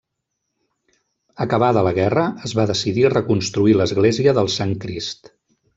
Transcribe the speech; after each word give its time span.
Acabada 1.45 1.83
la 1.89 1.93
Guerra 1.99 2.25
es 2.49 2.57
va 2.61 2.67
decidir 2.73 3.07
reconstruir 3.19 3.79
l'església 3.79 4.39
del 4.41 4.55
Sant 4.61 4.79
Crist. 4.87 5.37